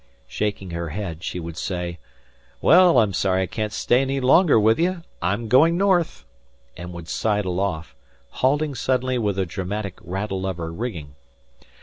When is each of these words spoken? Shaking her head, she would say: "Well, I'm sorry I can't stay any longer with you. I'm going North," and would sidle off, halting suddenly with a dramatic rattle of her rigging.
Shaking 0.25 0.71
her 0.71 0.89
head, 0.89 1.23
she 1.23 1.39
would 1.39 1.57
say: 1.57 1.99
"Well, 2.59 2.97
I'm 2.97 3.13
sorry 3.13 3.43
I 3.43 3.45
can't 3.45 3.71
stay 3.71 4.01
any 4.01 4.19
longer 4.19 4.59
with 4.59 4.79
you. 4.79 5.03
I'm 5.21 5.47
going 5.47 5.77
North," 5.77 6.25
and 6.75 6.91
would 6.93 7.07
sidle 7.07 7.59
off, 7.59 7.93
halting 8.41 8.73
suddenly 8.73 9.19
with 9.19 9.37
a 9.37 9.45
dramatic 9.45 9.99
rattle 10.01 10.47
of 10.47 10.57
her 10.57 10.73
rigging. 10.73 11.13